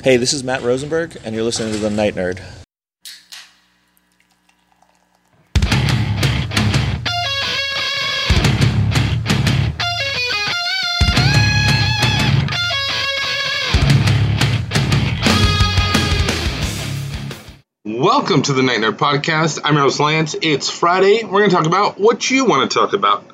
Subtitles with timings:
[0.00, 2.38] Hey, this is Matt Rosenberg, and you're listening to The Night Nerd.
[17.84, 19.58] Welcome to the Night Nerd Podcast.
[19.64, 20.36] I'm your host Lance.
[20.40, 21.24] It's Friday.
[21.24, 23.24] We're going to talk about what you want to talk about.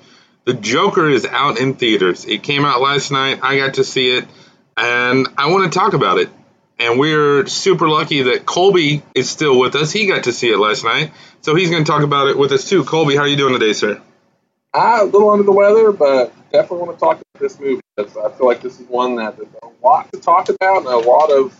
[0.46, 2.24] The Joker is out in theaters.
[2.24, 3.40] It came out last night.
[3.42, 4.24] I got to see it,
[4.78, 6.30] and I want to talk about it.
[6.78, 9.92] And we're super lucky that Colby is still with us.
[9.92, 12.52] He got to see it last night, so he's going to talk about it with
[12.52, 12.84] us too.
[12.84, 14.00] Colby, how are you doing today, sir?
[14.72, 18.16] I'm a little under the weather, but definitely want to talk about this movie because
[18.16, 20.96] I feel like this is one that there's a lot to talk about and a
[20.98, 21.54] lot of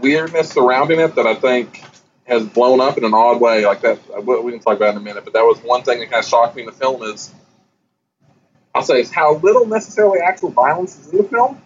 [0.00, 1.82] weirdness surrounding it that I think
[2.24, 3.64] has blown up in an odd way.
[3.64, 5.24] Like that, uh, we we can talk about it in a minute.
[5.24, 7.32] But that was one thing that kind of shocked me in the film is,
[8.74, 11.60] I'll say, is how little necessarily actual violence is in the film.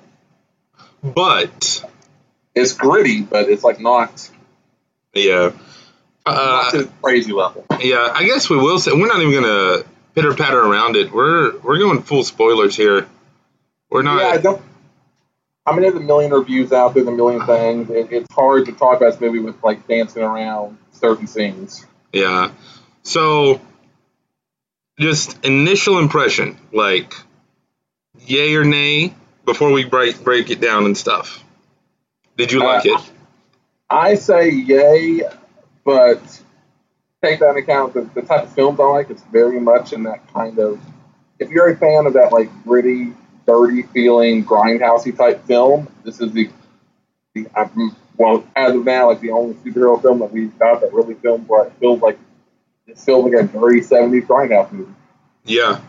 [1.03, 1.85] But
[2.59, 4.31] It's gritty, but it's like not,
[5.15, 5.53] yeah,
[6.27, 7.65] not uh, to crazy level.
[7.81, 8.11] yeah.
[8.13, 11.13] I guess we will say we're not even going to pitter patter around it.
[11.13, 13.07] We're we're going full spoilers here.
[13.91, 14.21] We're not.
[14.21, 14.63] Yeah, I don't.
[15.67, 17.91] I mean, there's a million reviews out there, there's a million things.
[17.91, 21.85] It, it's hard to talk about this movie with like dancing around certain scenes.
[22.13, 22.53] Yeah.
[23.03, 23.61] So,
[24.99, 27.15] just initial impression, like,
[28.27, 31.45] yay or nay, before we break break it down and stuff.
[32.39, 33.13] Did you like Uh, it?
[33.91, 35.23] I say yay,
[35.85, 36.21] but
[37.21, 37.95] take that into account.
[37.95, 40.79] The, the type of films I like, it's very much in that kind of.
[41.41, 43.13] If you're a fan of that like gritty,
[43.47, 46.49] dirty feeling, grindhousey type film, this is the.
[47.35, 50.93] the I'm, well, as of now, like the only superhero film that we've got that
[50.93, 52.19] really films like feels like
[52.87, 54.93] it feels like a dirty '70s grindhouse movie.
[55.45, 55.81] Yeah.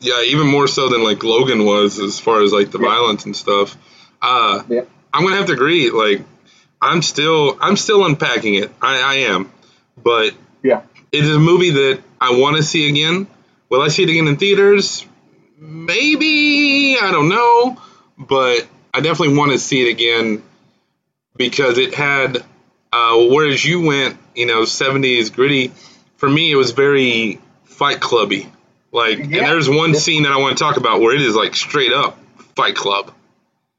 [0.00, 2.88] Yeah, even more so than like Logan was as far as like the Yeah.
[2.88, 3.76] violence and stuff.
[4.20, 4.82] Uh, Yeah.
[5.12, 5.90] I'm gonna have to agree.
[5.90, 6.22] Like,
[6.80, 8.70] I'm still I'm still unpacking it.
[8.80, 9.50] I, I am,
[10.02, 10.82] but Yeah.
[11.12, 13.26] it is a movie that I want to see again.
[13.68, 15.06] Will I see it again in theaters?
[15.58, 17.80] Maybe I don't know,
[18.18, 20.42] but I definitely want to see it again
[21.36, 22.44] because it had.
[22.94, 25.72] Uh, whereas you went, you know, 70s gritty.
[26.16, 28.52] For me, it was very Fight Clubby.
[28.92, 31.54] Like, and there's one scene that I want to talk about where it is like
[31.54, 32.18] straight up
[32.54, 33.10] Fight Club.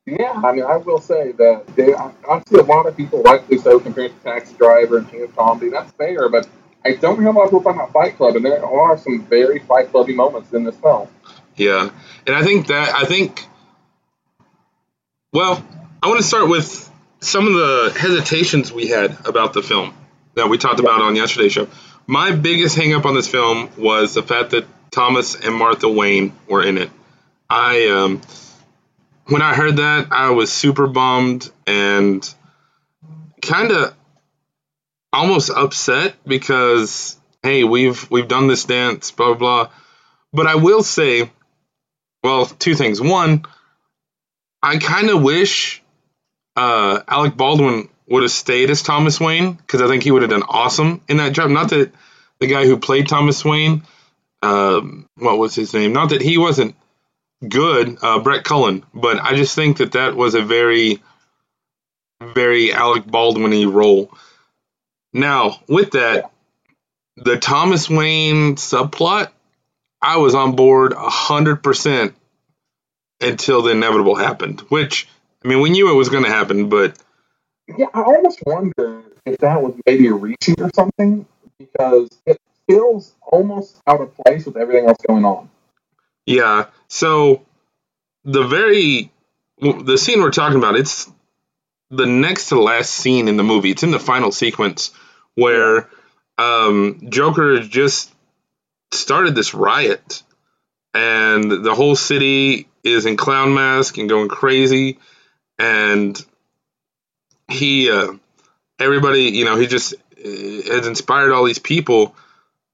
[0.05, 3.21] Yeah, I mean, I will say that they, I, I see a lot of people,
[3.23, 5.69] rightly so, compared to Taxi Driver and King of Comedy.
[5.69, 6.47] That's fair, but
[6.83, 9.23] I don't hear a lot of people talking about Fight Club, and there are some
[9.25, 11.07] very Fight Clubby moments in this film.
[11.55, 11.89] Yeah,
[12.27, 13.47] and I think that I think.
[15.31, 15.65] Well,
[16.01, 19.93] I want to start with some of the hesitations we had about the film
[20.35, 21.67] that we talked about on yesterday's show.
[22.05, 26.61] My biggest hangup on this film was the fact that Thomas and Martha Wayne were
[26.61, 26.89] in it.
[27.49, 28.21] I um,
[29.27, 32.33] when I heard that, I was super bummed and
[33.41, 33.95] kind of
[35.11, 39.69] almost upset because hey, we've we've done this dance, blah blah blah.
[40.31, 41.31] But I will say,
[42.23, 42.99] well, two things.
[42.99, 43.45] One,
[44.61, 45.83] I kind of wish
[46.55, 50.31] uh, Alec Baldwin would have stayed as Thomas Wayne because I think he would have
[50.31, 51.49] done awesome in that job.
[51.49, 51.91] Not that
[52.39, 53.83] the guy who played Thomas Wayne,
[54.41, 55.93] um, what was his name?
[55.93, 56.75] Not that he wasn't
[57.47, 61.01] good, uh, Brett Cullen, but I just think that that was a very,
[62.21, 64.11] very Alec Baldwin-y role.
[65.13, 66.31] Now, with that,
[67.17, 69.29] the Thomas Wayne subplot,
[70.01, 72.15] I was on board hundred percent
[73.21, 74.61] until the inevitable happened.
[74.61, 75.07] Which
[75.43, 76.97] I mean, we knew it was going to happen, but
[77.67, 81.25] Yeah, I almost wonder if that was maybe a reshoot or something,
[81.59, 85.49] because it feels almost out of place with everything else going on.
[86.25, 86.67] Yeah.
[86.87, 87.45] So
[88.23, 89.11] the very
[89.59, 91.09] the scene we're talking about, it's
[91.89, 93.71] the next to last scene in the movie.
[93.71, 94.91] It's in the final sequence
[95.35, 95.89] where
[96.37, 98.11] um, Joker just
[98.91, 100.23] started this riot,
[100.93, 104.99] and the whole city is in clown mask and going crazy,
[105.57, 106.23] and
[107.47, 108.13] he, uh,
[108.79, 112.15] everybody, you know, he just uh, has inspired all these people,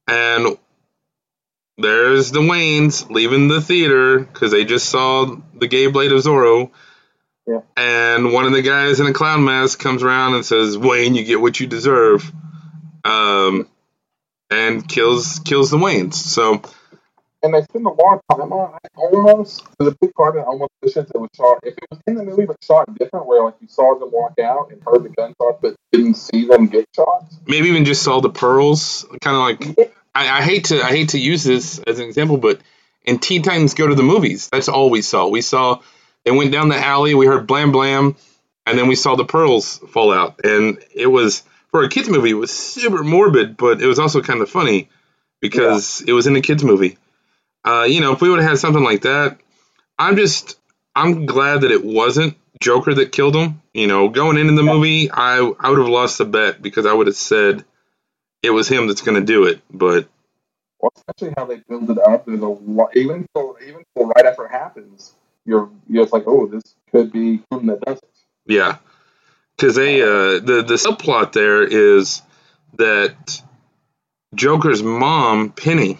[0.07, 0.57] and
[1.79, 6.71] there's the Waynes leaving the theater because they just saw the gay blade of Zorro.
[7.47, 7.61] Yeah.
[7.77, 11.23] And one of the guys in a clown mask comes around and says, "Wayne, you
[11.23, 12.31] get what you deserve,"
[13.03, 13.67] um,
[14.51, 16.13] and kills kills the Waynes.
[16.13, 16.61] So
[17.41, 18.77] And they spend a long time on.
[18.83, 21.73] I almost, there's a big part of it, I almost wish it was shot, if
[21.77, 24.71] it was in the movie but shot different, where like you saw them walk out
[24.71, 27.25] and heard the gunshot but didn't see them get shot.
[27.47, 31.09] maybe even just saw the pearls, kind of like I, I hate to I hate
[31.09, 32.59] to use this as an example, but
[33.05, 35.27] in Teen Titans Go to the Movies, that's all we saw.
[35.27, 35.81] We saw
[36.25, 38.15] they went down the alley, we heard blam blam,
[38.65, 42.31] and then we saw the pearls fall out, and it was for a kids movie.
[42.31, 44.89] It was super morbid, but it was also kind of funny
[45.39, 46.97] because it was in a kids movie.
[47.63, 49.39] Uh, you know, if we would have had something like that,
[49.97, 50.59] I'm just
[50.95, 53.61] I'm glad that it wasn't Joker that killed him.
[53.73, 56.93] You know, going into the movie, I I would have lost the bet because I
[56.93, 57.63] would have said
[58.43, 59.61] it was him that's going to do it.
[59.71, 60.07] But
[60.79, 62.25] Well, especially how they build it up.
[62.25, 65.13] There's a lot, even so, even so right after it happens,
[65.45, 68.09] you're you're just like, oh, this could be him that does it.
[68.45, 68.77] yeah,
[69.57, 72.21] because they uh, the the subplot there is
[72.77, 73.41] that
[74.35, 75.97] Joker's mom Penny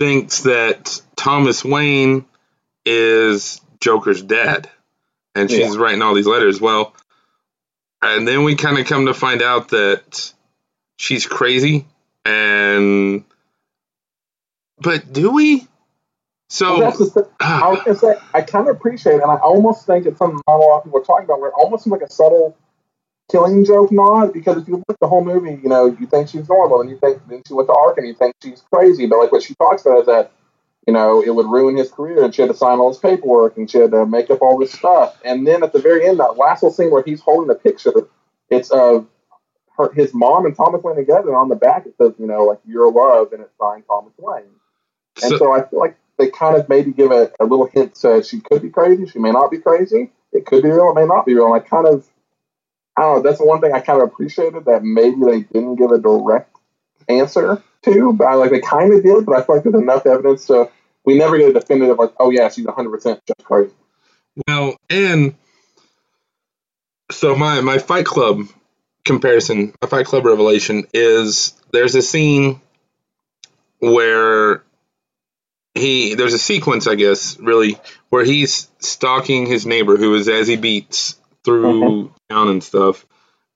[0.00, 2.26] thinks that Thomas Wayne
[2.84, 4.68] is Joker's dad,
[5.34, 5.80] and she's Yeah.
[5.82, 6.60] writing all these letters.
[6.60, 6.92] Well,
[8.02, 10.32] and then we kind of come to find out that
[10.96, 11.86] she's crazy,
[12.24, 13.24] and
[14.78, 15.66] but do we?
[16.48, 17.24] So Well, that's the thing.
[17.40, 20.40] I was gonna say I kind of appreciate, it, and I almost think it's something
[20.46, 22.56] not a lot of people are talking about, where it almost seems like a subtle
[23.30, 24.32] killing joke nod.
[24.32, 26.90] Because if you look at the whole movie, you know, you think she's normal, and
[26.90, 29.06] you think then she went to Ark, and you think she's crazy.
[29.06, 30.32] But like what she talks about is that
[30.86, 33.56] you know it would ruin his career, and she had to sign all his paperwork,
[33.56, 35.18] and she had to make up all this stuff.
[35.24, 38.08] And then at the very end, that last little scene where he's holding the picture,
[38.50, 39.06] it's of
[39.78, 42.44] her, his mom and Thomas Wayne together, and on the back it says, you know,
[42.44, 44.44] like "Your love," and it's signed Thomas Wayne.
[45.22, 47.94] And So- so, I feel like they kind of maybe give a, a little hint
[47.96, 50.10] to she could be crazy, she may not be crazy.
[50.32, 51.46] It could be real, it may not be real.
[51.46, 52.06] And I kind of,
[52.96, 55.76] I don't know, that's the one thing I kind of appreciated that maybe they didn't
[55.76, 56.56] give a direct
[57.08, 60.06] answer to, but I, like they kind of did, but I feel like there's enough
[60.06, 60.70] evidence to,
[61.04, 63.72] we never get a definitive, like, oh yeah, she's 100% just crazy.
[64.48, 65.34] Well, and
[67.10, 68.40] so my my Fight Club
[69.06, 72.60] comparison, my Fight Club revelation is there's a scene
[73.78, 74.62] where
[75.74, 77.78] he there's a sequence, I guess, really,
[78.10, 82.14] where he's stalking his neighbor who is as he beats through uh-huh.
[82.30, 83.06] town and stuff,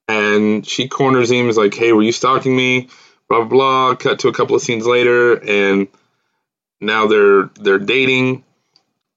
[0.09, 2.89] and she corners him is like, "Hey, were you stalking me?"
[3.29, 3.95] Blah blah blah.
[3.97, 5.89] Cut to a couple of scenes later, and
[6.81, 8.45] now they're they're dating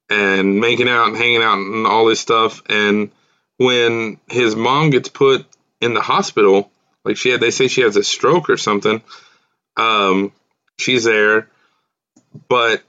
[0.10, 2.62] and making out and hanging out and all this stuff.
[2.70, 3.12] And
[3.58, 5.46] when his mom gets put
[5.84, 6.72] in the hospital,
[7.04, 9.02] like she had, they say she has a stroke or something.
[9.76, 10.32] Um,
[10.78, 11.50] she's there,
[12.48, 12.82] but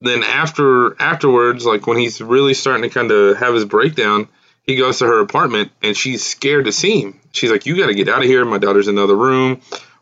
[0.00, 4.28] then after afterwards, like when he's really starting to kind of have his breakdown,
[4.62, 7.20] he goes to her apartment and she's scared to see him.
[7.32, 8.44] She's like, "You got to get out of here.
[8.44, 9.60] My daughter's in another room.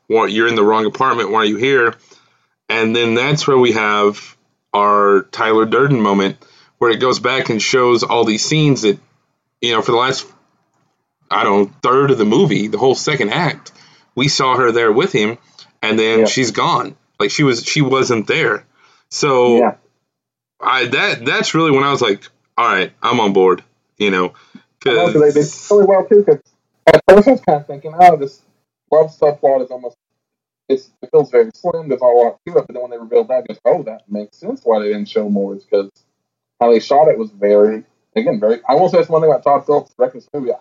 [0.09, 1.31] You're in the wrong apartment?
[1.31, 1.95] Why are you here?"
[2.69, 4.37] And then that's where we have
[4.73, 6.37] our Tyler Durden moment,
[6.79, 8.99] where it goes back and shows all these scenes that,
[9.61, 10.27] you know, for the last,
[11.31, 13.73] I don't know, third of the movie, the whole second act,
[14.15, 15.39] we saw her there with him,
[15.83, 16.25] and then Yeah.
[16.27, 16.97] she's gone.
[17.19, 18.67] Like she was, she wasn't there.
[19.11, 19.75] So Yeah.
[20.61, 23.63] I that that's really when I was like, all right, I'm on board.
[23.99, 24.35] You know,
[24.79, 26.25] because they did really well too.
[26.25, 26.41] Because
[26.87, 28.43] at first I was kind of thinking, oh, this
[28.91, 29.97] love subplot is almost
[30.69, 31.89] it's, it feels very slim.
[31.89, 32.67] There's not a lot to it.
[32.67, 35.09] But then when they revealed that, I goes, oh, that makes sense why they didn't
[35.09, 35.55] show more.
[35.55, 35.91] Is because
[36.61, 37.85] how they shot it was very
[38.17, 38.61] again very.
[38.69, 40.53] I will say that's one thing about Todd Phillips directing this movie.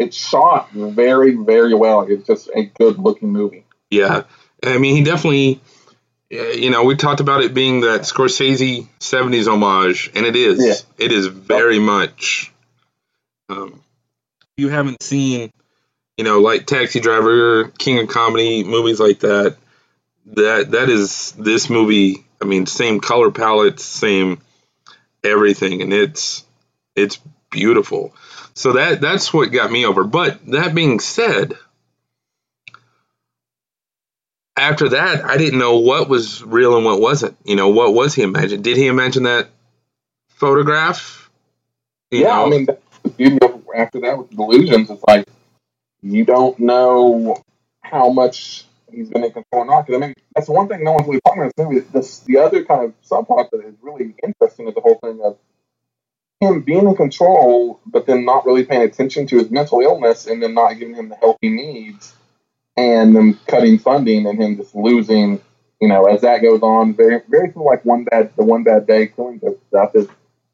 [0.00, 2.06] It's shot very very well.
[2.08, 3.64] It's just a good looking movie.
[3.90, 4.22] Yeah,
[4.64, 5.60] I mean, he definitely,
[6.32, 10.64] uh, you know, we talked about it being that Scorsese '70s homage, and it is.
[10.64, 11.04] Yeah.
[11.04, 12.50] It is very much.
[13.50, 13.82] Um,
[14.56, 15.52] you haven't seen,
[16.16, 19.58] you know, like Taxi Driver, King of Comedy, movies like that.
[20.32, 22.24] That that is this movie.
[22.40, 24.40] I mean, same color palette, same
[25.22, 26.42] everything, and it's
[26.96, 27.18] it's
[27.50, 28.14] beautiful.
[28.54, 30.04] So that that's what got me over.
[30.04, 31.54] But that being said,
[34.56, 37.36] after that, I didn't know what was real and what wasn't.
[37.44, 38.62] You know, what was he imagining?
[38.62, 39.48] Did he imagine that
[40.28, 41.30] photograph?
[42.10, 42.46] You yeah, know?
[42.46, 42.66] I mean,
[43.74, 45.26] after that with delusions, it's like
[46.02, 47.42] you don't know
[47.82, 49.86] how much he's been in control or not.
[49.86, 51.80] Because I mean, that's one thing no one's really talking about this movie.
[51.92, 55.38] This, the other kind of subplot that is really interesting is the whole thing of
[56.40, 60.42] him being in control, but then not really paying attention to his mental illness, and
[60.42, 62.14] then not giving him the help he needs,
[62.76, 65.40] and then cutting funding, and him just losing.
[65.80, 68.86] You know, as that goes on, very, very sort like one bad, the one bad
[68.86, 70.08] day killing stuff is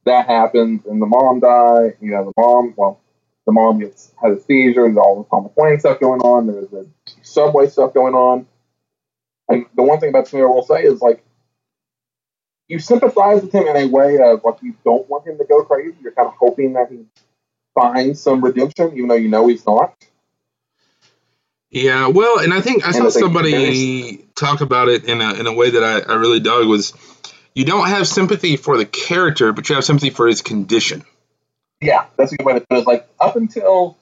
[0.04, 1.94] that happens, and the mom die.
[2.00, 3.00] You know, the mom, well,
[3.44, 6.46] the mom gets has a seizure, and all the Thomas Wayne stuff going on.
[6.46, 6.88] There's the
[7.22, 8.46] subway stuff going on,
[9.48, 11.24] and the one thing about Samir I will say is like
[12.68, 15.62] you sympathize with him in a way of like you don't want him to go
[15.64, 15.96] crazy.
[16.02, 17.04] You're kind of hoping that he
[17.74, 19.94] finds some redemption, even though you know he's not.
[21.70, 25.52] Yeah, well, and I think I saw somebody talk about it in a in a
[25.52, 26.94] way that I, I really dug was
[27.54, 31.04] you don't have sympathy for the character, but you have sympathy for his condition.
[31.80, 32.86] Yeah, that's a good way to put it.
[32.86, 33.96] Like up until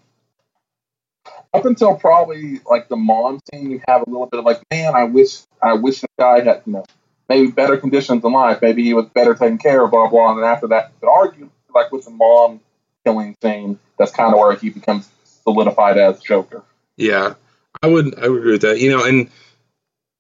[1.53, 4.95] up until probably like the mom scene, you have a little bit of like, man,
[4.95, 6.85] I wish I wish the guy had you know
[7.29, 10.31] maybe better conditions in life, maybe he was better taken care of, blah blah.
[10.31, 12.61] And then after that, but argue like with the mom
[13.05, 15.09] killing scene, that's kind of where he becomes
[15.43, 16.63] solidified as Joker.
[16.97, 17.35] Yeah,
[17.83, 18.79] I would I would agree with that.
[18.79, 19.31] You know, and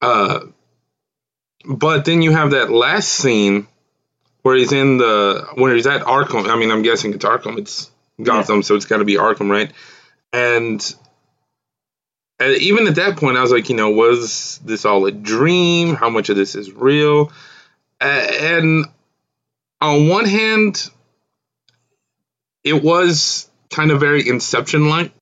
[0.03, 0.41] uh,
[1.65, 3.67] but then you have that last scene
[4.43, 6.49] where he's in the where he's at Arkham.
[6.49, 7.59] I mean, I'm guessing it's Arkham.
[7.59, 7.91] It's
[8.23, 9.73] Gotham, so it's got to be Arkham, right?
[10.33, 10.95] And
[12.41, 15.95] and even at that point, I was like, you know, was this all a dream?
[15.95, 17.33] How much of this is real?
[18.00, 18.87] A- And
[19.81, 20.91] on one hand,
[22.64, 25.12] it was kind of very Inception like,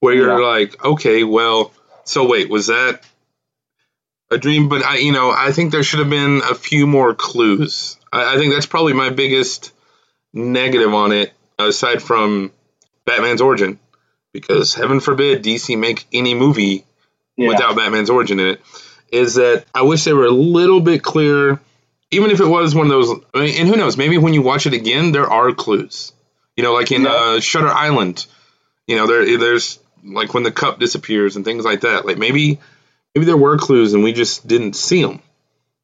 [0.00, 0.46] where you're Yeah.
[0.46, 1.72] like, okay, well,
[2.04, 3.00] so wait, was that
[4.30, 4.68] a dream?
[4.68, 7.96] But I, you know, I think there should have been a few more clues.
[8.12, 9.72] I, I think that's probably my biggest
[10.32, 12.52] negative on it, aside from
[13.06, 13.78] Batman's origin,
[14.40, 16.84] because heaven forbid DC make any movie
[17.36, 17.48] Yeah.
[17.48, 18.60] without Batman's origin in it,
[19.12, 21.60] is that I wish they were a little bit clearer.
[22.10, 24.42] Even if it was one of those, I mean, and who knows, maybe when you
[24.42, 26.12] watch it again, there are clues.
[26.56, 27.10] You know, like in Yeah.
[27.10, 28.26] uh, Shutter Island,
[28.86, 32.06] you know, there there's like when the cup disappears and things like that.
[32.06, 32.58] Like maybe
[33.14, 35.20] maybe there were clues and we just didn't see them.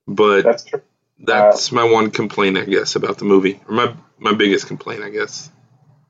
[0.06, 0.64] But that's
[1.24, 5.10] that's my one complaint, I guess, about the movie, or my my biggest complaint, I
[5.10, 5.50] guess.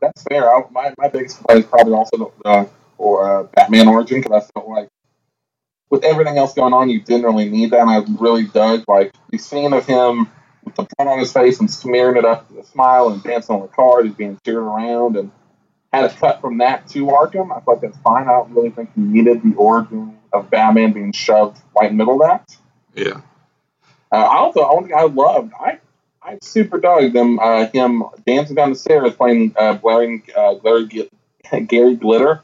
[0.03, 0.55] That's fair.
[0.55, 2.67] I, my my biggest complaint is probably also uh,
[2.99, 4.89] for uh, Batman Origin because I felt like
[5.89, 7.81] with everything else going on, you didn't really need that.
[7.81, 10.29] And I really dug like the scene of him
[10.65, 13.55] with the blood on his face and smearing it up with a smile and dancing
[13.55, 15.31] on the car, he's being cheered around, and
[15.93, 17.57] had a cut from that to Arkham.
[17.57, 18.25] I thought that's fine.
[18.25, 22.05] I don't really think you needed the origin of Batman being shoved right in the
[22.05, 22.57] middle of that.
[22.95, 23.21] Yeah,
[24.11, 25.79] Uh, I also, thing I loved, I,
[26.25, 31.11] I super dug them, uh, him dancing down the stairs playing uh, blaring, uh, Gary,
[31.67, 32.43] Gary Glitter.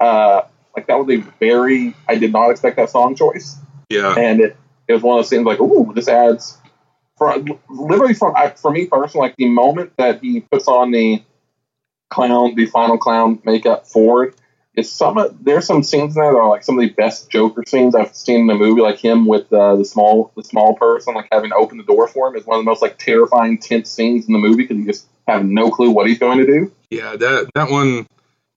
[0.00, 0.42] Uh,
[0.74, 3.56] like that was a very, I did not expect that song choice,
[3.90, 4.56] yeah, and it,
[4.88, 6.58] it was one of those things like, ooh, this adds,
[7.18, 7.36] for
[7.68, 11.22] literally from I, for me personally, like the moment that he puts on the
[12.10, 14.34] clown, the final clown makeup for it,
[14.74, 17.30] is some of there's some scenes in there that are like some of the best
[17.30, 20.74] Joker scenes I've seen in the movie, like him with uh, the small the small
[20.74, 22.98] person, like having to open the door for him is one of the most like
[22.98, 26.38] terrifying, tense scenes in the movie because you just have no clue what he's going
[26.38, 26.72] to do.
[26.90, 27.16] yeah.
[27.16, 28.06] That that one,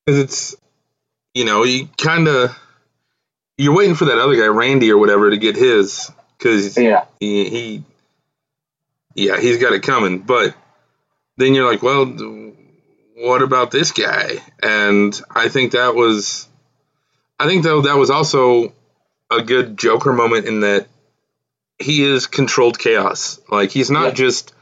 [0.06, 0.56] because it's
[1.34, 2.58] you know you kind of
[3.58, 7.50] you're waiting for that other guy, Randy or whatever, to get his because Yeah, he,
[7.50, 7.84] he
[9.16, 10.54] yeah he's got it coming but
[11.38, 12.06] then you're like well
[13.18, 16.48] what about this guy and i think that was
[17.40, 18.74] i think though that was also
[19.32, 20.88] a good joker moment in that
[21.80, 24.14] he is controlled chaos like he's not Yeah.
[24.14, 24.54] just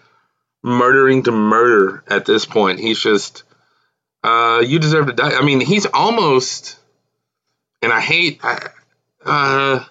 [0.63, 3.43] murdering to murder at this point he's just
[4.23, 6.77] uh you deserve to die i mean he's almost
[7.81, 8.69] and i hate I,
[9.25, 9.83] uh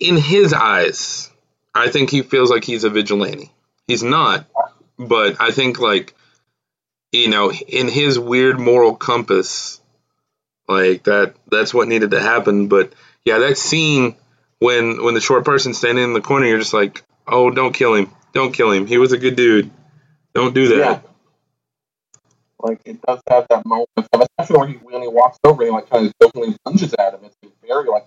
[0.00, 1.30] in his eyes
[1.76, 3.50] I think he feels like he's a vigilante.
[3.88, 4.46] He's not,
[4.96, 6.14] but I think like
[7.14, 9.80] you know, in his weird moral compass,
[10.68, 12.68] like that that's what needed to happen.
[12.68, 12.92] But
[13.24, 14.16] yeah, that scene
[14.58, 17.94] when when the short person's standing in the corner, you're just like, oh, don't kill
[17.94, 18.86] him, don't kill him.
[18.86, 19.70] He was a good dude.
[20.34, 20.78] Don't do that.
[20.78, 21.00] yeah.
[22.58, 25.90] Like it does have that moment, especially when he when he walks over and like
[25.90, 27.20] kind of jokingly lunges at him.
[27.24, 28.06] It's a very like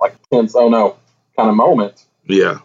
[0.00, 0.96] like tense, oh no,
[1.36, 2.04] kind of moment.
[2.24, 2.60] Yeah,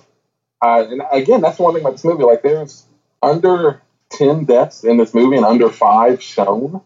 [0.62, 2.24] Uh, and again, that's one thing about this movie.
[2.24, 2.86] Like, there's
[3.22, 3.82] under
[4.13, 6.82] ten deaths in this movie, and under five shown.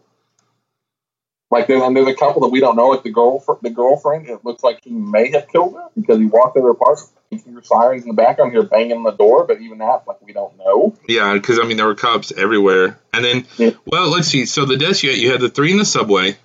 [1.50, 2.88] Like, there, and there's a couple that we don't know.
[2.88, 4.28] Like the girl, the girlfriend.
[4.28, 7.08] It looks like he may have killed her because he walked in her apartment.
[7.30, 10.20] You hear sirens in the background, here banging on the door, but even that, like,
[10.22, 10.94] we don't know.
[11.08, 11.32] yeah.
[11.34, 13.70] Because I mean, there were cops everywhere, and then Yeah.
[13.86, 14.44] well, let's see.
[14.46, 16.36] So the deaths you had, you had the three in the subway.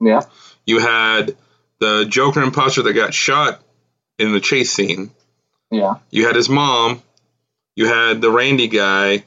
[0.00, 0.22] Yeah,
[0.66, 1.36] You had
[1.78, 3.60] the Joker imposter that got shot
[4.18, 5.10] in the chase scene.
[5.70, 7.02] yeah, You had his mom.
[7.76, 9.24] You had the Randy guy,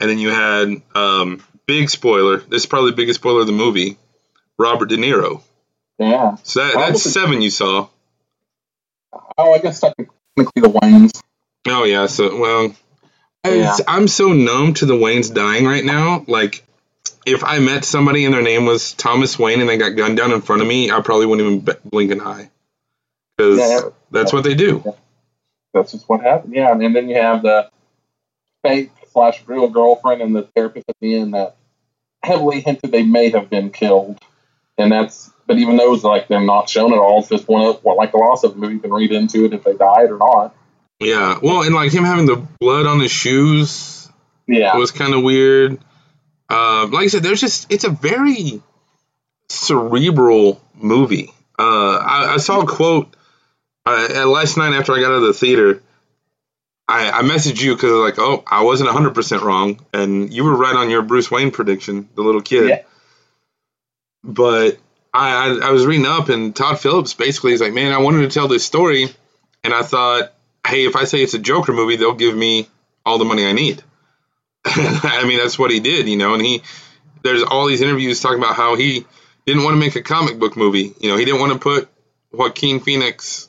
[0.00, 2.38] and then you had um, big spoiler.
[2.38, 3.98] This is probably the biggest spoiler of the movie.
[4.58, 5.42] Robert De Niro.
[5.98, 6.36] yeah.
[6.42, 7.88] So that, that's seven you saw.
[9.36, 11.22] Oh, I guess technically the Waynes.
[11.66, 12.06] Oh yeah.
[12.06, 12.74] So well,
[13.46, 13.76] Yeah.
[13.86, 16.24] I'm so numb to the Waynes dying right now.
[16.26, 16.64] Like,
[17.24, 20.32] if I met somebody and their name was Thomas Wayne and they got gunned down
[20.32, 22.50] in front of me, I probably wouldn't even blink an eye.
[23.36, 23.80] Because Yeah.
[24.10, 24.82] that's what they do.
[25.72, 26.54] That's just what happened.
[26.54, 27.70] Yeah, and then you have the
[28.64, 31.56] fake slash real girlfriend and the therapist at the end that
[32.22, 34.18] heavily hinted they may have been killed,
[34.76, 35.30] and that's.
[35.46, 37.20] But even those, like, they're not shown at all.
[37.20, 39.46] It's just one of, well, like the loss of the movie, you can read into
[39.46, 40.54] it if they died or not.
[41.00, 41.38] Yeah.
[41.42, 44.10] Well, and like him having the blood on his shoes
[44.46, 45.78] Yeah, was kind of weird.
[46.50, 48.62] Uh, like I said, there's just it's a very
[49.48, 51.32] cerebral movie.
[51.58, 53.16] Uh, I, I saw a quote
[53.86, 55.82] uh, last night after I got out of the theater.
[56.88, 60.56] I, I messaged you because like, oh, I wasn't 100 percent wrong, and you were
[60.56, 62.68] right on your Bruce Wayne prediction, the little kid.
[62.68, 62.82] Yeah.
[64.24, 64.78] But
[65.12, 68.22] I, I I was reading up, and Todd Phillips basically is like, man, I wanted
[68.22, 69.08] to tell this story,
[69.62, 70.32] and I thought,
[70.66, 72.68] hey, if I say it's a Joker movie, they'll give me
[73.04, 73.82] all the money I need.
[74.64, 76.34] I mean, that's what he did, you know.
[76.34, 76.62] And he,
[77.22, 79.06] there's all these interviews talking about how he
[79.46, 80.94] didn't want to make a comic book movie.
[81.00, 81.88] You know, he didn't want to put
[82.32, 83.47] Joaquin Phoenix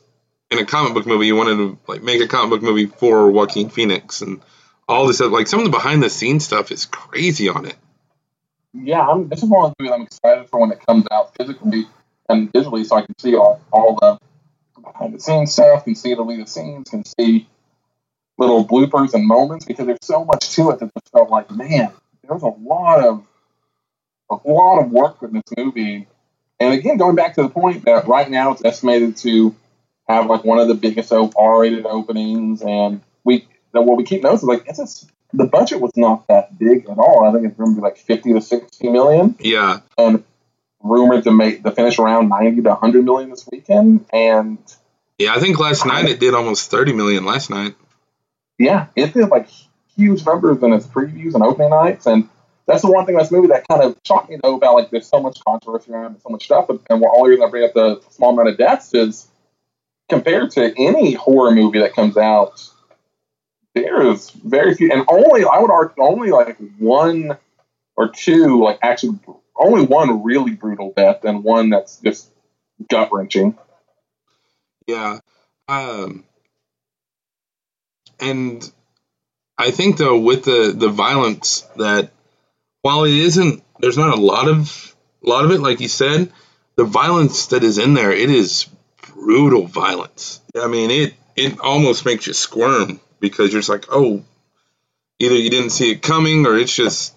[0.51, 1.27] in a comic book movie.
[1.27, 4.41] you wanted to like make a comic book movie for Joaquin Phoenix and
[4.87, 5.31] all this stuff.
[5.31, 7.75] Like some of the behind the scenes stuff is crazy on it.
[8.73, 11.35] Yeah, I'm, this is one of the movies I'm excited for when it comes out
[11.35, 11.87] physically
[12.27, 14.19] and digitally, so I can see all, all the
[14.81, 17.47] behind the scenes stuff, can see the lead scenes, can see
[18.37, 21.91] little bloopers and moments because there's so much to it that just felt like, man,
[22.27, 23.23] there's a lot of
[24.29, 26.07] a lot of work in this movie.
[26.59, 29.55] And again, going back to the point that right now it's estimated to
[30.09, 34.63] have like one of the biggest R-rated openings, and we what we keep noticing like
[34.67, 37.25] it's just, the budget was not that big at all.
[37.25, 40.23] I think it's going to be like fifty to sixty million, Yeah, and
[40.81, 44.05] rumored to make the finish around ninety to hundred million this weekend.
[44.11, 44.57] And
[45.19, 45.35] yeah.
[45.35, 47.25] I think last night it did almost 30 million.
[47.25, 47.75] Last night.
[48.57, 49.47] yeah, it did like
[49.95, 52.29] huge numbers in its previews and opening nights, and
[52.65, 54.89] that's the one thing in this movie that kind of shocked me though about like
[54.89, 57.49] there's so much controversy around it, so much stuff, and, and all the reason I
[57.49, 59.28] bring up the small amount of deaths is
[60.09, 62.67] compared to any horror movie that comes out,
[63.75, 67.37] there is very few, and only I would argue only like one
[67.95, 69.19] or two like actually
[69.55, 72.29] only one really brutal death and one that's just
[72.89, 73.57] gut wrenching.
[74.87, 75.19] Yeah.
[75.67, 76.23] Um,
[78.19, 78.69] and
[79.57, 82.11] I think though with the the violence that
[82.81, 86.31] while it isn't there's not a lot of a lot of it like you said
[86.75, 88.67] the violence that is in there it is
[89.19, 90.41] brutal violence.
[90.55, 94.23] I mean it it almost makes you squirm because you're just like oh
[95.19, 97.13] either you didn't see it coming or it's just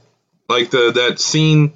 [0.48, 1.72] like the that scene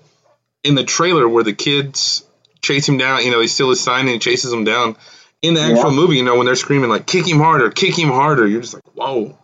[0.64, 2.24] in the trailer where the kids
[2.60, 4.96] chase him down you know he steals his sign and he chases him down
[5.42, 5.96] in the actual Yeah.
[5.96, 8.74] movie, you know, when they're screaming like "kick him harder, kick him harder," you're just
[8.74, 9.36] like, "Whoa,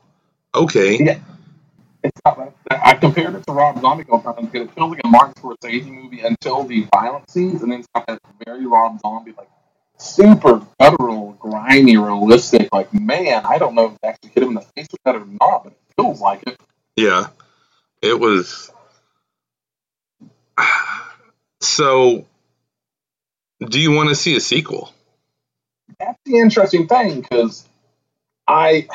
[0.54, 1.18] okay." Yeah.
[2.02, 5.08] It's not, I compared it to Rob Zombie going times because it feels like a
[5.08, 9.34] Martin Scorsese movie until the violent scenes, and then it's got that very Rob Zombie,
[9.38, 9.48] like
[10.02, 12.68] super guttural, grimy, realistic.
[12.72, 15.16] Like, man, I don't know if they actually hit him in the face with that
[15.16, 16.60] or not, but it feels like it.
[16.96, 17.28] Yeah,
[18.00, 18.70] it was.
[21.64, 22.26] So,
[23.60, 24.92] do you want to see a sequel?
[26.00, 27.66] That's the interesting thing because
[28.48, 28.88] I.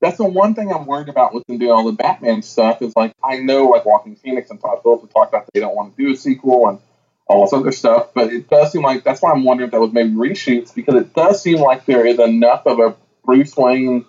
[0.00, 2.92] That's the one thing I'm worried about with them doing all the Batman stuff is
[2.96, 5.96] like I know like Joaquin Phoenix and Todd Phillips have talked about they don't want
[5.96, 6.80] to do a sequel and
[7.30, 9.80] all this other stuff, but it does seem like that's why I'm wondering if that
[9.80, 14.04] was maybe reshoots because it does seem like there is enough of a Bruce Wayne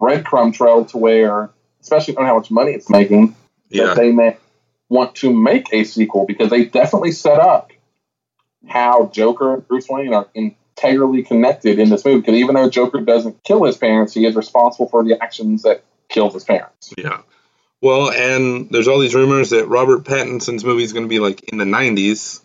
[0.00, 3.36] breadcrumb trail to where, especially on how much money it's making,
[3.68, 4.36] Yeah, that they may
[4.88, 7.70] want to make a sequel because they definitely set up
[8.66, 12.20] how Joker and Bruce Wayne are integrally connected in this movie.
[12.20, 15.84] Because even though Joker doesn't kill his parents, he is responsible for the actions that
[16.08, 16.92] killed his parents.
[16.98, 17.20] yeah.
[17.80, 21.44] Well, and there's all these rumors that Robert Pattinson's movie is going to be like
[21.44, 22.40] in the '90s,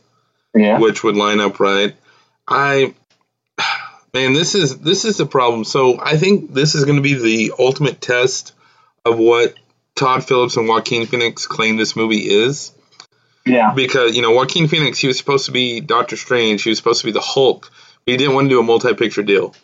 [0.56, 1.96] Yeah, which would line up right.
[2.48, 2.94] I,
[4.14, 5.64] man, this is this is the problem.
[5.64, 8.54] So I think this is going to be the ultimate test
[9.06, 9.56] of what
[9.96, 12.72] Todd Phillips and Joaquin Phoenix claim this movie is.
[13.46, 16.78] yeah, because you know Joaquin Phoenix, he was supposed to be Doctor Strange, he was
[16.78, 17.72] supposed to be the Hulk,
[18.06, 19.56] but he didn't want to do a multi-picture deal.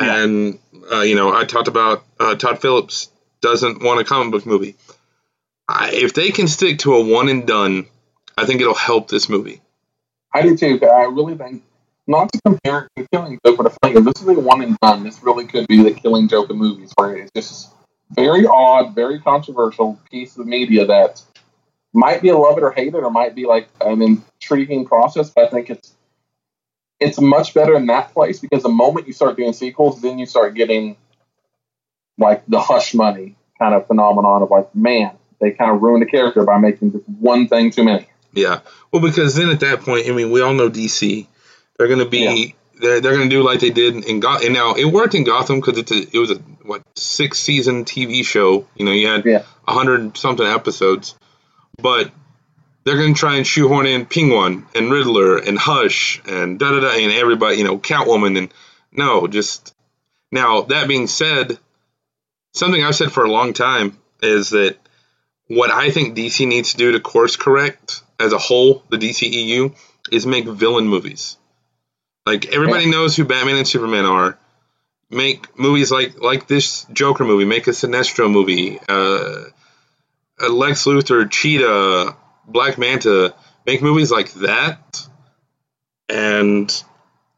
[0.00, 0.22] Yeah.
[0.22, 0.58] And
[0.90, 4.76] uh, you know, I talked about uh, Todd Phillips doesn't want a comic book movie.
[5.68, 7.86] I, if they can stick to a one and done,
[8.36, 9.60] I think it'll help this movie.
[10.32, 10.80] I do too.
[10.84, 11.62] I really think
[12.06, 14.40] not to compare it to Killing Joke, but I feel like if this is a
[14.40, 17.74] one and done, this really could be the Killing Joke of movies, where it's just
[18.10, 21.22] very odd, very controversial piece of media that
[21.92, 25.30] might be a love it or hate it, or might be like an intriguing process.
[25.30, 25.94] But I think it's
[27.00, 30.26] it's much better in that place because the moment you start doing sequels, then you
[30.26, 30.96] start getting
[32.18, 36.10] like the hush money kind of phenomenon of like, man, they kind of ruined the
[36.10, 38.06] character by making just one thing too many.
[38.32, 38.60] Yeah.
[38.92, 41.26] Well, because then at that point, I mean, we all know DC.
[41.78, 44.46] They're going to be they're, they're going to do like they did in Gotham.
[44.46, 47.84] And now it worked in Gotham because it's a, it was a what six season
[47.84, 48.66] TV show.
[48.76, 49.42] You know, you had Yeah.
[49.66, 51.16] a hundred something episodes,
[51.76, 52.10] but
[52.84, 56.80] they're going to try and shoehorn in Penguin and Riddler and Hush and da da
[56.80, 57.56] da and everybody.
[57.56, 58.54] You know, Catwoman and
[58.92, 59.74] no, just
[60.30, 60.62] now.
[60.62, 61.58] That being said,
[62.54, 64.76] something I've said for a long time is that
[65.48, 69.74] what I think DC needs to do to course correct as a whole, the DCEU,
[70.10, 71.36] is make villain movies.
[72.26, 72.90] Like everybody Yeah.
[72.90, 74.38] knows who Batman and Superman are.
[75.10, 77.44] Make movies like like this Joker movie.
[77.46, 78.78] Make a Sinestro movie.
[78.88, 79.44] Uh,
[80.38, 82.14] a Lex Luthor, Cheetah,
[82.46, 83.34] Black Manta.
[83.66, 85.06] Make movies like that,
[86.08, 86.70] and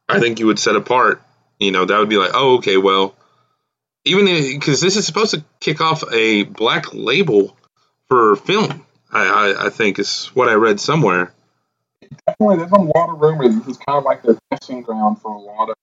[0.08, 1.22] I think you would set apart.
[1.58, 3.14] You know, that would be like, oh, okay, well,
[4.04, 7.56] even because this is supposed to kick off a black label
[8.08, 8.84] for film.
[9.12, 11.32] I, I, I think is what I read somewhere.
[12.26, 13.56] definitely there's a lot of rumors.
[13.56, 15.76] This is kind of like their testing ground for a lot of.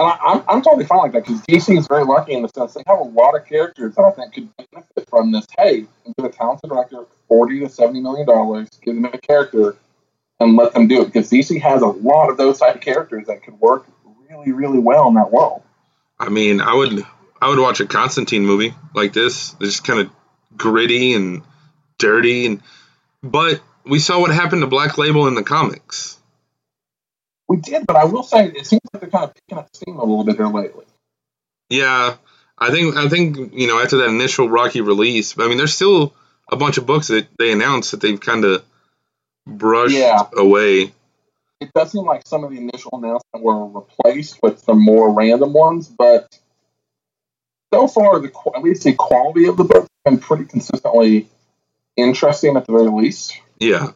[0.00, 2.48] And I, I'm, I'm totally fine like that because DC is very lucky in the
[2.48, 5.46] sense they have a lot of characters that I think could benefit from this.
[5.56, 9.76] Hey, give a talented director forty to seventy million dollars, give them a character,
[10.40, 13.28] and let them do it because DC has a lot of those type of characters
[13.28, 13.86] that could work
[14.28, 15.62] really, really well in that world.
[16.18, 17.04] I mean, I would
[17.40, 19.54] I would watch a Constantine movie like this.
[19.60, 20.10] It's just kind of
[20.56, 21.42] gritty and
[22.04, 22.60] dirty, and
[23.22, 26.18] but we saw what happened to Black Label in the comics.
[27.48, 29.96] We did, but I will say it seems like they're kind of picking up steam
[29.96, 30.84] a little bit here lately.
[31.70, 32.16] Yeah,
[32.58, 36.14] I think I think you know after that initial rocky release, I mean, there's still
[36.50, 38.64] a bunch of books that they announced that they've kind of
[39.46, 40.22] brushed Yeah.
[40.36, 40.92] away.
[41.60, 45.52] it does seem like some of the initial announcements were replaced with some more random
[45.54, 46.38] ones, but
[47.72, 51.28] so far, the at least the quality of the books has been pretty consistently
[51.96, 53.38] interesting at the very least.
[53.58, 53.88] Yeah,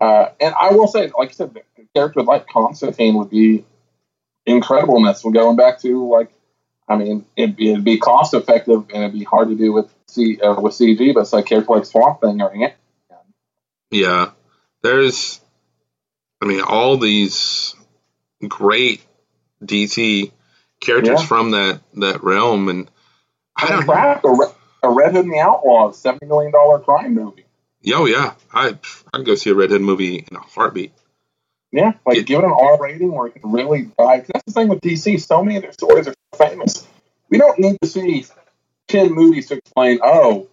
[0.00, 1.62] Uh, and I will say, like I said, the
[1.94, 3.64] character like Constantine would be
[4.46, 5.22] incredible in this.
[5.24, 6.32] We're going back to like,
[6.88, 9.92] I mean, it'd be, it'd be cost effective and it'd be hard to do with
[10.06, 12.74] C uh, with CG, but it's like character like Swamp Thing or Ant.
[13.90, 14.30] yeah.
[14.82, 15.40] There's,
[16.40, 17.74] I mean, all these
[18.46, 19.04] great
[19.64, 20.30] DC
[20.80, 21.26] characters Yeah.
[21.26, 22.90] from that that realm, and
[23.56, 24.54] I don't know.
[24.90, 27.44] A, Hood and the Outlaws, seventy million dollar crime movie.
[27.82, 28.78] Yo, yeah, I
[29.14, 30.92] I'd go see a Red Hood movie in a heartbeat.
[31.72, 34.26] Yeah, like give it an R rating where it can really dive.
[34.32, 35.20] That's the thing with DC.
[35.20, 36.86] So many of their stories are famous.
[37.28, 38.24] We don't need to see
[38.88, 39.98] ten movies to explain.
[40.02, 40.48] Oh,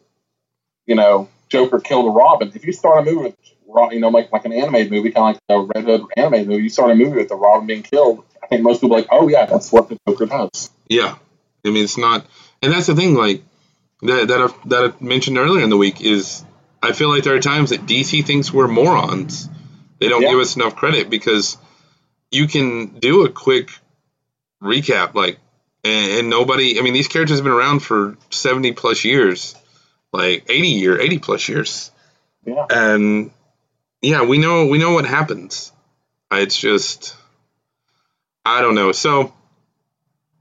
[0.86, 2.52] you know, Joker killed a Robin.
[2.54, 3.36] If you start a movie
[3.67, 6.48] with, you know, like like an animated movie, kind of like a Red Hood animated
[6.48, 8.24] movie, you start a movie with the Robin being killed.
[8.41, 10.72] I think most people are like, oh yeah, that's what the Joker does.
[10.89, 11.15] Yeah,
[11.65, 12.26] I mean it's not,
[12.62, 13.15] and that's the thing.
[13.15, 13.43] Like
[14.04, 16.44] that that I, that I mentioned earlier in the week is
[16.82, 19.50] I feel like there are times that DC thinks we're morons.
[20.00, 20.32] They don't Yeah.
[20.32, 21.58] give us enough credit because
[22.32, 23.70] you can do a quick
[24.62, 25.39] recap, like,
[25.84, 26.80] and, and nobody.
[26.80, 29.56] I mean, these characters have been around for seventy plus years,
[30.12, 31.92] like eighty year, eighty plus years,
[32.46, 33.32] Yeah, and
[34.02, 35.72] yeah, we know we know what happens.
[36.32, 37.16] It's just
[38.46, 38.92] I don't know.
[38.92, 39.32] So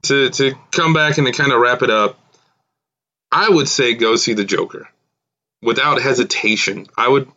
[0.03, 2.19] to to come back and to kind of wrap it up,
[3.33, 4.87] I would say go see the Joker
[5.61, 6.85] without hesitation.
[6.95, 7.27] I would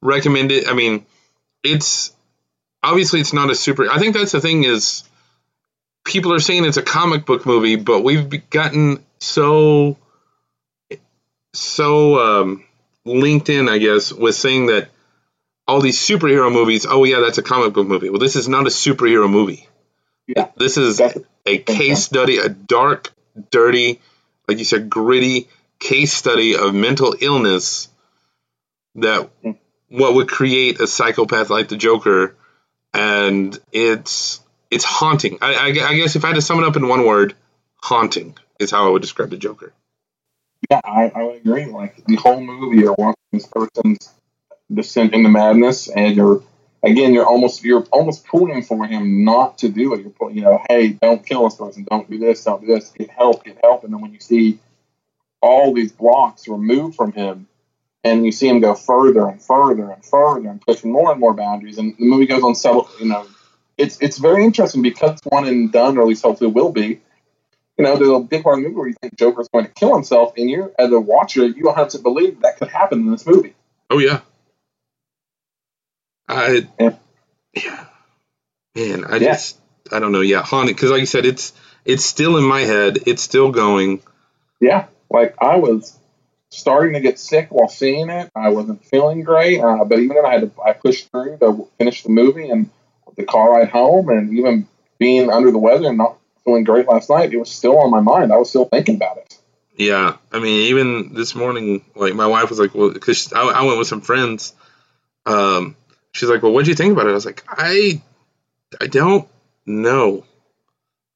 [0.00, 0.66] recommend it.
[0.66, 1.04] I mean,
[1.62, 2.10] it's
[2.82, 3.90] obviously it's not a super.
[3.90, 5.04] I think that's the thing is
[6.04, 9.98] people are saying it's a comic book movie, but we've gotten so
[11.52, 12.64] so um,
[13.04, 14.88] linked in, I guess, with saying that
[15.68, 16.86] all these superhero movies.
[16.88, 18.08] Oh yeah, that's a comic book movie.
[18.08, 19.68] Well, this is not a superhero movie.
[20.26, 20.48] yeah.
[20.56, 20.98] This is
[21.44, 23.12] a case study, a dark,
[23.50, 24.00] dirty,
[24.52, 27.88] like you said, gritty case study of mental illness
[28.96, 29.30] that
[29.88, 32.36] what would create a psychopath like the Joker,
[32.92, 35.38] and it's it's haunting.
[35.40, 37.34] I, I, I guess if I had to sum it up in one word,
[37.76, 39.72] haunting is how I would describe the Joker.
[40.70, 41.64] Yeah, I, I would agree.
[41.64, 44.10] Like the whole movie, you're watching this person's
[44.72, 46.42] descent into madness, and you're
[46.82, 50.00] again, you're almost you're almost pulling for him not to do it.
[50.00, 52.90] You're pulling, you know, hey, don't kill this person, don't do this, don't do this,
[52.90, 53.84] get help, get help.
[53.84, 54.58] And then when you see
[55.40, 57.48] all these blocks removed from him,
[58.04, 61.34] and you see him go further and further and further and pushing more and more
[61.34, 63.26] boundaries, and the movie goes on several, you know,
[63.78, 67.00] it's it's very interesting because one and done, or at least hopefully will be
[67.78, 69.70] you know, there's a big part of the movie where you think Joker's going to
[69.72, 73.00] kill himself, and you, as a watcher, you don't have to believe that could happen
[73.00, 73.54] in this movie.
[73.90, 74.20] Oh yeah.
[76.28, 76.96] I Yeah.
[77.54, 77.84] yeah.
[78.74, 79.32] Man, I Yeah.
[79.32, 79.58] just
[79.90, 80.20] I don't know.
[80.20, 81.52] Yeah, haunted because like you said, it's
[81.84, 83.00] it's still in my head.
[83.06, 84.00] It's still going.
[84.60, 85.98] Yeah, like I was
[86.50, 88.30] starting to get sick while seeing it.
[88.34, 91.68] I wasn't feeling great, uh, but even then, I had to I pushed through to
[91.78, 92.70] finish the movie and
[93.16, 94.66] the car ride home, and even
[94.98, 98.00] being under the weather and not feeling great last night, it was still on my
[98.00, 98.32] mind.
[98.32, 99.38] I was still thinking about it.
[99.76, 103.62] Yeah, I mean, even this morning, like my wife was like, "Well," because I, I
[103.64, 104.54] went with some friends.
[105.26, 105.76] Um,
[106.12, 108.00] she's like, "Well, what'd you think about it?" I was like, "I,
[108.80, 109.28] I don't
[109.66, 110.24] know.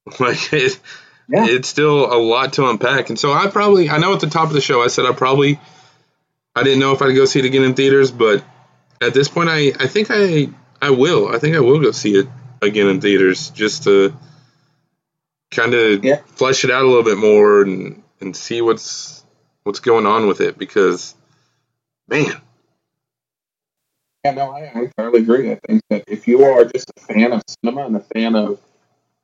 [0.19, 0.79] Like, it,
[1.27, 1.45] Yeah.
[1.47, 4.47] it's still a lot to unpack." And so I probably, I know at the top
[4.47, 5.59] of the show, I said I probably
[6.55, 8.43] I didn't know if I'd go see it again in theaters, but
[9.01, 10.47] at this point, I, I think I
[10.81, 11.27] I will.
[11.27, 12.27] I think I will go see it
[12.61, 14.15] again in theaters just to
[15.51, 16.21] kind of Yeah.
[16.35, 19.23] flesh it out a little bit more and and see what's
[19.63, 21.13] what's going on with it because
[22.07, 22.31] man,
[24.25, 25.51] Yeah, no, I, I entirely agree.
[25.51, 28.59] I think that if you are just a fan of cinema and a fan of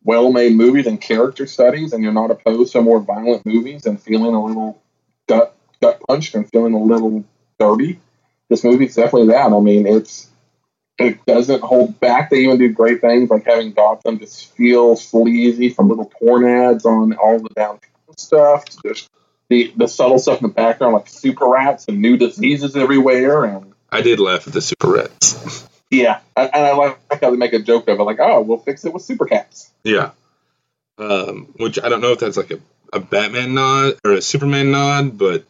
[0.03, 4.33] well-made movies and character studies, and you're not opposed to more violent movies and feeling
[4.33, 4.81] a little
[5.27, 7.23] gut gut punched and feeling a little
[7.59, 7.99] dirty,
[8.49, 9.51] this movie's definitely that.
[9.51, 10.29] I mean, it's
[10.99, 12.29] it doesn't hold back.
[12.29, 16.85] They even do great things like having Gotham just feel sleazy from little porn ads
[16.85, 17.79] on all the downtown
[18.17, 18.65] stuff.
[18.85, 19.09] Just
[19.49, 23.72] the the subtle stuff in the background, like super rats and new diseases everywhere, and
[23.93, 25.67] I did laugh at the Super Rats.
[25.89, 28.85] yeah, and I like how they make a joke of it, like, "Oh, we'll fix
[28.85, 30.11] it with super cats." yeah,
[30.97, 32.59] um, which I don't know if that's like a,
[32.91, 35.45] a Batman nod or a Superman nod, but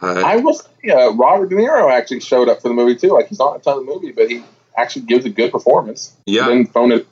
[0.00, 3.08] I will say, uh, Robert De Niro actually showed up for the movie too.
[3.08, 4.44] Like he's not in a ton of the movie, but he
[4.76, 6.14] actually gives a good performance.
[6.24, 6.44] Yeah.
[6.44, 7.06] He didn't phone it.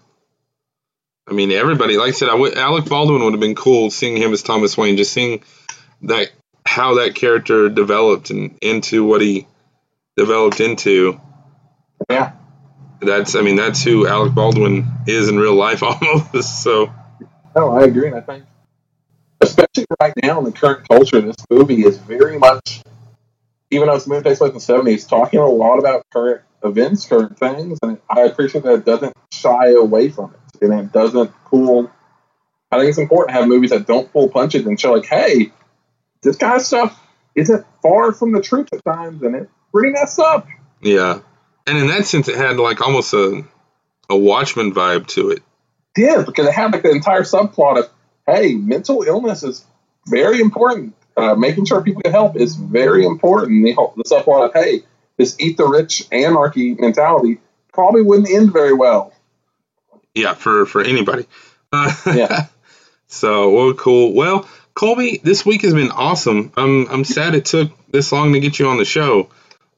[1.29, 4.17] I mean, everybody, like I said, I w- Alec Baldwin would have been cool seeing
[4.17, 5.43] him as Thomas Wayne, just seeing
[6.03, 6.31] that
[6.65, 9.49] how that character developed and into what he
[10.17, 11.21] developed into.
[12.11, 12.33] Yeah,
[13.01, 16.63] That's, I mean, that's who Alec Baldwin is in real life almost.
[16.63, 16.93] So,
[17.55, 18.45] no, I agree, I think,
[19.41, 22.83] especially right now in the current culture, this movie is very much,
[23.71, 26.43] even though it's a movie takes place in the seventies, talking a lot about current
[26.63, 30.93] events, current things, and I appreciate that it doesn't shy away from it, and it
[30.93, 31.91] doesn't pull.
[32.71, 35.53] I think it's important to have movies that don't pull punches and show like, hey,
[36.23, 37.01] this kind of stuff
[37.35, 40.47] isn't far from the truth at times, and it's pretty messed up.
[40.81, 41.21] yeah.
[41.69, 43.45] And in that sense, it had like almost a,
[44.09, 45.43] a Watchmen vibe to it.
[45.97, 47.89] did because it had like the entire subplot of
[48.27, 49.65] hey, mental illness is
[50.07, 50.95] very important.
[51.17, 53.65] Uh, making sure people get help is very important.
[53.65, 54.83] The, whole- the subplot of hey,
[55.17, 57.41] this eat the rich anarchy mentality
[57.73, 59.13] probably wouldn't end very well.
[60.15, 61.27] Yeah, for, for anybody.
[61.73, 62.47] Uh, Yeah.
[63.09, 64.15] so, well, cool.
[64.15, 66.53] Well, Colby, this week has been awesome.
[66.57, 69.31] I'm I'm sad it took this long to get you on the show,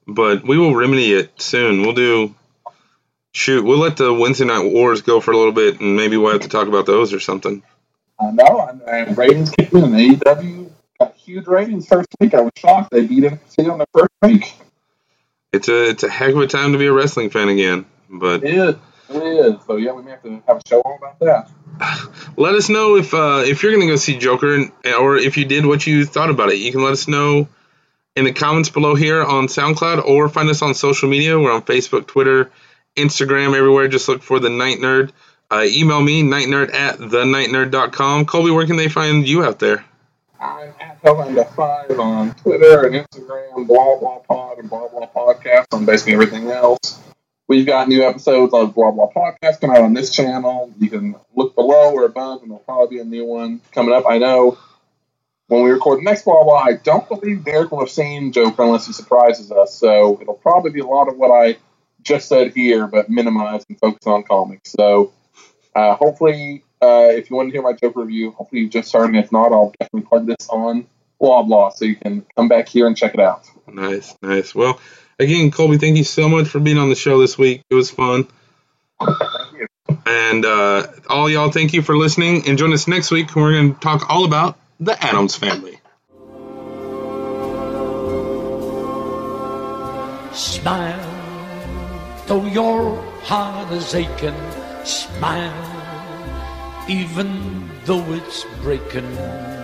[0.09, 1.83] but we will remedy it soon.
[1.83, 2.35] We'll do
[3.33, 3.64] shoot.
[3.64, 6.40] We'll let the Wednesday night wars go for a little bit, and maybe we'll have
[6.40, 7.62] to talk about those or something.
[8.18, 12.35] I know, and, and ratings came in, and AEW got huge ratings first week.
[12.35, 14.55] I was shocked they beat NXT on the first week.
[15.53, 17.85] It's a it's a heck of a time to be a wrestling fan again.
[18.11, 18.75] But It is,
[19.11, 19.55] it is.
[19.66, 21.51] So yeah, we may have to have a show all about that.
[22.37, 25.44] let us know if uh, if you're gonna go see Joker, and, or if you
[25.44, 26.57] did what you thought about it.
[26.57, 27.47] You can let us know
[28.18, 31.38] in the comments below here on SoundCloud, or find us on social media.
[31.38, 32.50] We're on Facebook, Twitter,
[32.96, 33.87] Instagram, everywhere.
[33.87, 35.12] Just look for the Night Nerd.
[35.50, 38.26] Uh, email me nightnerd at thenightnerd.com.
[38.26, 39.85] Colby, where can they find you out there?
[40.40, 45.66] I'm at Hellender Five on Twitter and Instagram, blah blah pod and blah blah podcast
[45.72, 47.00] on basically everything else.
[47.46, 50.72] We've got new episodes of blah blah podcast coming out on this channel.
[50.78, 54.04] You can look below or above, and there'll probably be a new one coming up.
[54.07, 54.59] I know
[55.48, 58.62] when we record the next blah blah, I don't believe Derek will have seen Joker
[58.62, 59.74] unless he surprises us.
[59.74, 61.56] So it'll probably be a lot of what I
[62.02, 64.70] just said here, but minimized and focus on comics.
[64.70, 65.12] So
[65.74, 69.16] uh, hopefully, uh, if you want to hear my Joker review, hopefully you just started.
[69.16, 70.87] If not, I'll definitely plug this on
[71.18, 73.46] blah blah, so you can come back here and check it out.
[73.66, 74.54] Nice, nice.
[74.54, 74.78] Well,
[75.18, 77.62] again, Colby, thank you so much for being on the show this week.
[77.70, 78.28] It was fun.
[80.04, 82.46] And uh, all y'all, thank you for listening.
[82.46, 85.80] And join us next week when we're going to talk all about the Addams family.
[90.32, 94.34] Smile, though your heart is aching.
[94.84, 95.52] Smile,
[96.88, 99.58] even though it's breaking.